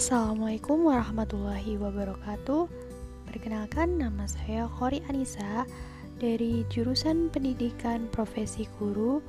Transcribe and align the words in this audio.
Assalamualaikum 0.00 0.88
warahmatullahi 0.88 1.76
wabarakatuh. 1.76 2.72
Perkenalkan 3.28 4.00
nama 4.00 4.24
saya 4.24 4.64
Khori 4.64 5.04
Anissa 5.12 5.68
dari 6.16 6.64
jurusan 6.72 7.28
Pendidikan 7.28 8.08
Profesi 8.08 8.64
Guru 8.80 9.20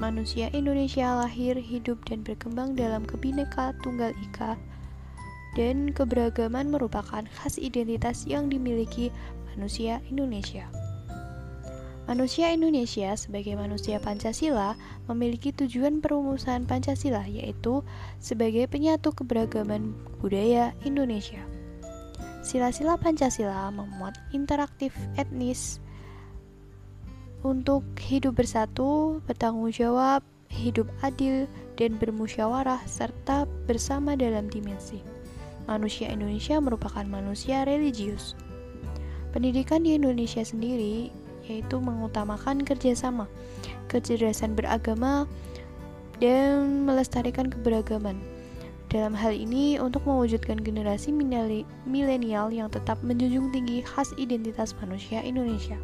Manusia 0.00 0.48
Indonesia 0.56 1.20
lahir, 1.20 1.60
hidup, 1.60 2.00
dan 2.08 2.24
berkembang 2.24 2.72
dalam 2.72 3.04
kebineka 3.04 3.76
tunggal 3.84 4.16
ika, 4.16 4.56
dan 5.52 5.92
keberagaman 5.92 6.72
merupakan 6.72 7.28
khas 7.36 7.60
identitas 7.60 8.24
yang 8.24 8.48
dimiliki 8.48 9.12
manusia 9.52 10.00
Indonesia. 10.08 10.64
Manusia 12.08 12.48
Indonesia 12.48 13.12
sebagai 13.12 13.60
manusia 13.60 14.00
Pancasila 14.00 14.72
memiliki 15.04 15.52
tujuan 15.52 16.00
perumusan 16.00 16.64
Pancasila 16.64 17.28
yaitu 17.28 17.84
sebagai 18.24 18.64
penyatu 18.72 19.12
keberagaman 19.12 19.92
budaya 20.24 20.72
Indonesia. 20.80 21.44
Sila-sila 22.42 22.98
Pancasila 22.98 23.70
memuat 23.70 24.18
interaktif 24.34 24.90
etnis 25.14 25.78
untuk 27.46 27.86
hidup 28.02 28.42
bersatu, 28.42 29.22
bertanggung 29.30 29.70
jawab, 29.70 30.26
hidup 30.50 30.90
adil, 31.06 31.46
dan 31.78 31.94
bermusyawarah 32.02 32.82
serta 32.82 33.46
bersama 33.70 34.18
dalam 34.18 34.50
dimensi. 34.50 34.98
Manusia 35.70 36.10
Indonesia 36.10 36.58
merupakan 36.58 37.06
manusia 37.06 37.62
religius. 37.62 38.34
Pendidikan 39.30 39.86
di 39.86 39.94
Indonesia 39.94 40.42
sendiri 40.42 41.14
yaitu 41.46 41.78
mengutamakan 41.78 42.62
kerjasama, 42.62 43.26
kecerdasan 43.86 44.58
beragama, 44.58 45.26
dan 46.18 46.86
melestarikan 46.86 47.50
keberagaman 47.50 48.18
dalam 48.92 49.16
hal 49.16 49.32
ini, 49.32 49.80
untuk 49.80 50.04
mewujudkan 50.04 50.60
generasi 50.60 51.08
milenial 51.88 52.52
yang 52.52 52.68
tetap 52.68 53.00
menjunjung 53.00 53.48
tinggi 53.48 53.80
khas 53.80 54.12
identitas 54.20 54.76
manusia 54.84 55.24
Indonesia. 55.24 55.80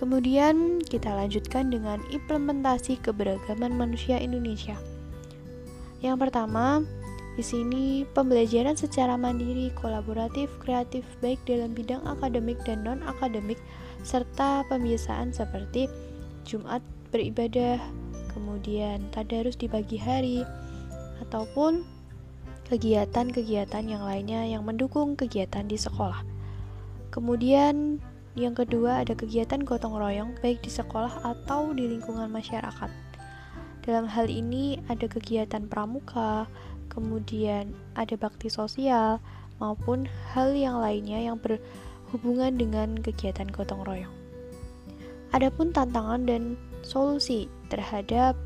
Kemudian, 0.00 0.80
kita 0.80 1.12
lanjutkan 1.12 1.68
dengan 1.68 2.00
implementasi 2.08 3.04
keberagaman 3.04 3.76
manusia 3.76 4.16
Indonesia. 4.16 4.80
Yang 6.00 6.16
pertama, 6.24 6.80
di 7.36 7.44
sini 7.44 8.08
pembelajaran 8.16 8.74
secara 8.80 9.20
mandiri, 9.20 9.68
kolaboratif, 9.76 10.48
kreatif, 10.64 11.04
baik 11.20 11.36
dalam 11.44 11.76
bidang 11.76 12.00
akademik 12.08 12.56
dan 12.64 12.80
non-akademik, 12.80 13.60
serta 14.00 14.64
pembiasaan 14.72 15.36
seperti 15.36 15.84
Jumat 16.48 16.80
beribadah, 17.12 17.76
kemudian 18.32 19.04
tadarus 19.12 19.60
di 19.60 19.68
pagi 19.68 20.00
hari, 20.00 20.40
ataupun 21.20 21.84
kegiatan-kegiatan 22.70 23.84
yang 23.84 24.06
lainnya 24.06 24.46
yang 24.46 24.62
mendukung 24.62 25.18
kegiatan 25.18 25.66
di 25.66 25.74
sekolah. 25.74 26.22
Kemudian 27.10 27.98
yang 28.38 28.54
kedua 28.54 29.02
ada 29.02 29.18
kegiatan 29.18 29.66
gotong 29.66 29.98
royong 29.98 30.38
baik 30.38 30.62
di 30.62 30.70
sekolah 30.70 31.26
atau 31.26 31.74
di 31.74 31.90
lingkungan 31.90 32.30
masyarakat. 32.30 32.90
Dalam 33.82 34.06
hal 34.06 34.30
ini 34.30 34.78
ada 34.86 35.10
kegiatan 35.10 35.66
pramuka, 35.66 36.46
kemudian 36.86 37.74
ada 37.98 38.14
bakti 38.14 38.46
sosial 38.46 39.18
maupun 39.58 40.06
hal 40.30 40.54
yang 40.54 40.78
lainnya 40.78 41.18
yang 41.18 41.42
berhubungan 41.42 42.54
dengan 42.54 42.94
kegiatan 43.02 43.50
gotong 43.50 43.82
royong. 43.82 44.14
Adapun 45.34 45.74
tantangan 45.74 46.26
dan 46.26 46.54
solusi 46.86 47.50
terhadap 47.66 48.38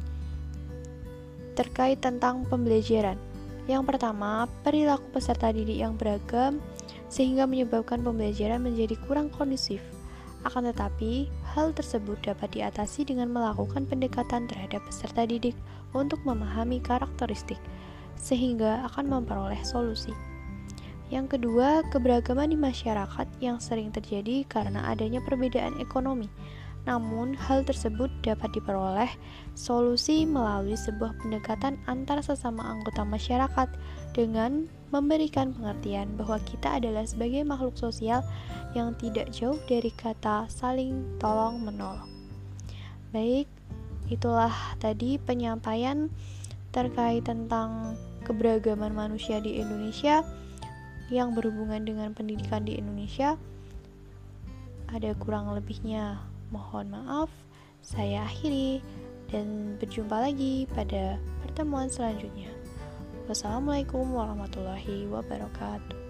terkait 1.54 2.02
tentang 2.02 2.42
pembelajaran. 2.46 3.16
Yang 3.64 3.94
pertama, 3.94 4.44
perilaku 4.60 5.08
peserta 5.16 5.48
didik 5.48 5.80
yang 5.80 5.96
beragam 5.96 6.60
sehingga 7.08 7.48
menyebabkan 7.48 8.04
pembelajaran 8.04 8.60
menjadi 8.60 8.98
kurang 9.08 9.32
kondusif. 9.32 9.80
Akan 10.44 10.68
tetapi, 10.68 11.32
hal 11.56 11.72
tersebut 11.72 12.20
dapat 12.20 12.52
diatasi 12.52 13.08
dengan 13.08 13.32
melakukan 13.32 13.88
pendekatan 13.88 14.44
terhadap 14.44 14.84
peserta 14.84 15.24
didik 15.24 15.56
untuk 15.96 16.20
memahami 16.28 16.84
karakteristik, 16.84 17.56
sehingga 18.20 18.84
akan 18.92 19.08
memperoleh 19.08 19.62
solusi. 19.64 20.12
Yang 21.08 21.38
kedua, 21.38 21.80
keberagaman 21.88 22.52
di 22.52 22.58
masyarakat 22.60 23.28
yang 23.40 23.56
sering 23.56 23.88
terjadi 23.88 24.44
karena 24.44 24.84
adanya 24.92 25.24
perbedaan 25.24 25.80
ekonomi 25.80 26.28
namun, 26.84 27.32
hal 27.32 27.64
tersebut 27.64 28.12
dapat 28.20 28.52
diperoleh 28.52 29.08
solusi 29.56 30.28
melalui 30.28 30.76
sebuah 30.76 31.16
pendekatan 31.16 31.80
antar 31.88 32.20
sesama 32.20 32.60
anggota 32.60 33.08
masyarakat 33.08 33.72
dengan 34.12 34.68
memberikan 34.92 35.56
pengertian 35.56 36.12
bahwa 36.20 36.36
kita 36.44 36.76
adalah 36.76 37.08
sebagai 37.08 37.40
makhluk 37.40 37.72
sosial 37.80 38.20
yang 38.76 38.92
tidak 39.00 39.32
jauh 39.32 39.56
dari 39.64 39.88
kata 39.96 40.44
saling 40.52 41.00
tolong-menolong. 41.16 42.06
Baik, 43.16 43.48
itulah 44.12 44.52
tadi 44.76 45.16
penyampaian 45.16 46.12
terkait 46.68 47.24
tentang 47.24 47.96
keberagaman 48.28 48.92
manusia 48.92 49.40
di 49.40 49.56
Indonesia 49.56 50.20
yang 51.08 51.32
berhubungan 51.32 51.80
dengan 51.88 52.12
pendidikan 52.12 52.68
di 52.68 52.76
Indonesia. 52.76 53.40
Ada 54.92 55.16
kurang 55.16 55.48
lebihnya 55.56 56.33
Mohon 56.54 56.94
maaf, 56.94 57.30
saya 57.82 58.22
akhiri 58.22 58.78
dan 59.26 59.74
berjumpa 59.82 60.22
lagi 60.30 60.70
pada 60.70 61.18
pertemuan 61.42 61.90
selanjutnya. 61.90 62.54
Wassalamualaikum 63.26 64.06
warahmatullahi 64.14 65.10
wabarakatuh. 65.10 66.03